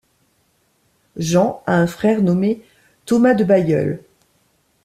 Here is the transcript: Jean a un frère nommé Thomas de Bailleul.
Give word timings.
Jean 1.17 1.61
a 1.67 1.75
un 1.79 1.85
frère 1.85 2.23
nommé 2.23 2.63
Thomas 3.05 3.35
de 3.35 3.43
Bailleul. 3.43 4.03